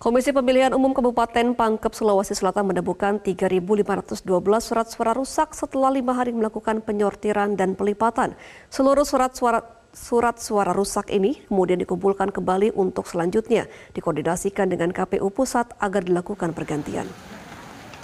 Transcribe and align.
Komisi 0.00 0.32
Pemilihan 0.32 0.72
Umum 0.72 0.96
Kabupaten 0.96 1.52
Pangkep, 1.52 1.92
Sulawesi 1.92 2.32
Selatan 2.32 2.72
menemukan 2.72 3.20
3.512 3.20 4.24
surat 4.64 4.88
suara 4.88 5.12
rusak 5.12 5.52
setelah 5.52 5.92
lima 5.92 6.16
hari 6.16 6.32
melakukan 6.32 6.80
penyortiran 6.80 7.52
dan 7.52 7.76
pelipatan. 7.76 8.32
Seluruh 8.72 9.04
surat 9.04 9.36
suara 9.36 9.60
surat 9.92 10.40
suara 10.40 10.72
rusak 10.72 11.12
ini 11.12 11.44
kemudian 11.44 11.76
dikumpulkan 11.84 12.32
kembali 12.32 12.72
untuk 12.80 13.04
selanjutnya 13.04 13.68
dikoordinasikan 13.92 14.72
dengan 14.72 14.88
KPU 14.88 15.28
Pusat 15.28 15.76
agar 15.76 16.00
dilakukan 16.00 16.56
pergantian. 16.56 17.04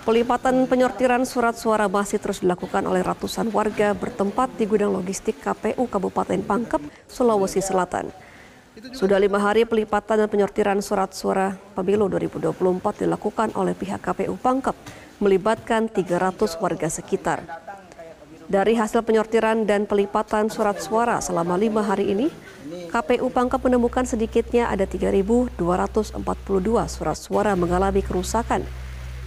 Pelipatan 0.05 0.69
penyortiran 0.69 1.25
surat 1.25 1.57
suara 1.57 1.89
masih 1.89 2.21
terus 2.21 2.45
dilakukan 2.45 2.85
oleh 2.85 3.01
ratusan 3.01 3.49
warga 3.57 3.97
bertempat 3.97 4.53
di 4.61 4.69
gudang 4.69 4.93
logistik 4.93 5.41
KPU 5.41 5.89
Kabupaten 5.89 6.45
Pangkep, 6.45 7.09
Sulawesi 7.09 7.65
Selatan. 7.65 8.26
Sudah 8.93 9.17
lima 9.17 9.41
hari 9.41 9.65
pelipatan 9.65 10.21
dan 10.21 10.29
penyortiran 10.29 10.85
surat 10.85 11.09
suara 11.17 11.57
pemilu 11.73 12.13
2024 12.13 13.09
dilakukan 13.09 13.49
oleh 13.57 13.73
pihak 13.73 14.05
KPU 14.05 14.37
Pangkep, 14.37 14.77
melibatkan 15.17 15.89
300 15.89 16.61
warga 16.61 16.89
sekitar. 16.93 17.41
Dari 18.47 18.77
hasil 18.77 19.01
penyortiran 19.01 19.65
dan 19.65 19.89
pelipatan 19.89 20.53
surat 20.53 20.77
suara 20.77 21.25
selama 21.25 21.57
lima 21.57 21.81
hari 21.89 22.13
ini, 22.13 22.29
KPU 22.93 23.33
Pangkep 23.33 23.65
menemukan 23.65 24.05
sedikitnya 24.05 24.69
ada 24.69 24.85
3.242 24.85 25.57
surat 26.93 27.17
suara 27.17 27.57
mengalami 27.57 28.05
kerusakan. 28.05 28.61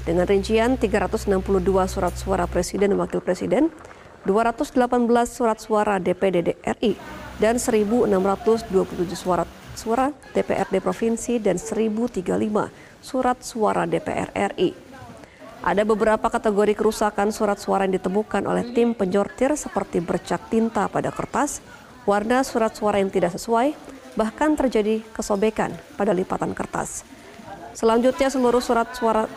Dengan 0.06 0.30
rincian 0.30 0.78
362 0.78 1.26
surat 1.90 2.14
suara 2.14 2.46
Presiden 2.46 2.94
dan 2.94 3.02
Wakil 3.02 3.26
Presiden, 3.26 3.74
218 4.30 4.78
surat 5.26 5.58
suara 5.58 5.98
DPD 5.98 6.54
RI, 6.80 6.94
dan 7.40 7.56
1.627 7.56 8.68
surat 9.16 9.48
suara 9.74 10.12
DPRD 10.36 10.84
Provinsi 10.84 11.40
dan 11.40 11.56
1.035 11.56 12.28
surat 13.00 13.38
suara 13.40 13.88
DPR 13.88 14.30
RI. 14.54 14.76
Ada 15.60 15.84
beberapa 15.84 16.32
kategori 16.32 16.72
kerusakan 16.76 17.36
surat 17.36 17.60
suara 17.60 17.84
yang 17.84 18.00
ditemukan 18.00 18.48
oleh 18.48 18.72
tim 18.72 18.96
penyortir 18.96 19.56
seperti 19.60 20.00
bercak 20.00 20.40
tinta 20.48 20.88
pada 20.88 21.12
kertas, 21.12 21.60
warna 22.08 22.44
surat 22.48 22.72
suara 22.72 23.00
yang 23.00 23.12
tidak 23.12 23.36
sesuai, 23.36 23.76
bahkan 24.16 24.56
terjadi 24.56 25.04
kesobekan 25.12 25.76
pada 26.00 26.16
lipatan 26.16 26.56
kertas. 26.56 27.04
Selanjutnya 27.76 28.32
seluruh 28.32 28.64
surat 28.64 28.92
suara 28.96 29.28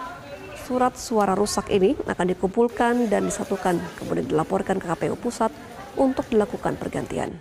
surat 0.62 0.94
suara 0.94 1.34
rusak 1.34 1.68
ini 1.74 1.98
akan 2.06 2.26
dikumpulkan 2.34 3.10
dan 3.10 3.26
disatukan 3.26 3.82
kemudian 3.98 4.30
dilaporkan 4.30 4.78
ke 4.78 4.86
KPU 4.86 5.18
Pusat 5.18 5.50
untuk 5.96 6.26
dilakukan 6.28 6.76
pergantian. 6.80 7.36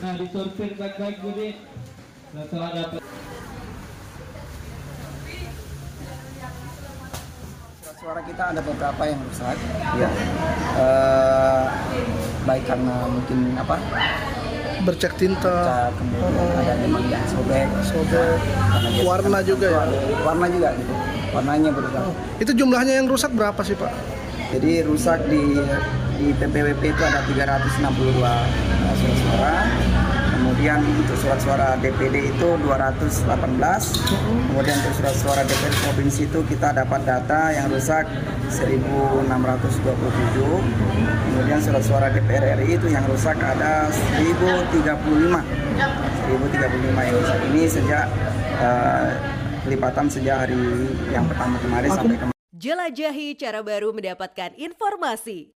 Nah, 0.00 0.16
disortir 0.16 0.74
baik-baik. 0.76 1.56
Setelah 2.30 2.70
dapat 2.72 3.00
Suara 8.00 8.24
kita 8.24 8.56
ada 8.56 8.64
beberapa 8.64 9.02
yang 9.04 9.20
rusak. 9.28 9.60
Ya. 10.00 10.08
Eh, 10.80 11.64
baik 12.48 12.64
karena 12.64 12.96
mungkin 13.12 13.38
apa? 13.60 13.76
bercak 14.80 15.12
tinta, 15.20 15.92
kemudian 15.92 16.32
ada 16.56 16.72
memang 16.80 17.04
yang 17.12 17.24
sobek, 17.28 17.68
sobek. 17.84 18.40
Dia 18.96 19.04
warna 19.04 19.38
juga 19.44 19.66
ya. 19.68 19.84
Warna 20.24 20.46
juga 20.48 20.68
gitu. 20.72 20.94
Warnanya 21.36 21.70
berubah. 21.70 22.02
Itu 22.40 22.52
jumlahnya 22.56 23.04
yang 23.04 23.06
rusak 23.06 23.30
berapa 23.36 23.60
sih 23.60 23.76
Pak? 23.76 23.92
Jadi 24.56 24.82
rusak 24.82 25.20
di 25.28 25.60
di 26.20 26.36
PPWP 26.36 26.92
itu 26.92 27.00
ada 27.00 27.24
362 27.24 28.20
uh, 28.20 28.44
surat 29.00 29.16
suara. 29.24 29.64
Kemudian 30.40 30.80
untuk 30.84 31.16
surat 31.16 31.40
suara 31.40 31.68
DPD 31.80 32.36
itu 32.36 32.48
218. 32.64 33.24
Kemudian 34.52 34.76
untuk 34.84 34.94
surat 35.00 35.16
suara 35.16 35.40
DPD 35.44 35.72
provinsi 35.88 36.28
itu 36.28 36.40
kita 36.44 36.76
dapat 36.76 37.00
data 37.08 37.48
yang 37.56 37.72
rusak 37.72 38.04
1627. 38.52 39.80
Kemudian 41.32 41.60
surat 41.64 41.80
suara 41.80 42.12
DPR 42.12 42.60
RI 42.60 42.76
itu 42.76 42.88
yang 42.92 43.04
rusak 43.08 43.40
ada 43.40 43.88
1035. 44.20 44.84
1035 45.40 47.08
yang 47.08 47.14
rusak 47.16 47.38
ini 47.48 47.62
sejak 47.64 48.04
uh, 48.60 49.08
sejak 50.10 50.36
hari 50.44 50.56
yang 51.12 51.24
pertama 51.24 51.56
kemarin 51.60 51.90
sampai 51.92 52.16
kemarin. 52.16 52.36
Jelajahi 52.60 53.38
cara 53.40 53.64
baru 53.64 53.96
mendapatkan 53.96 54.52
informasi. 54.60 55.59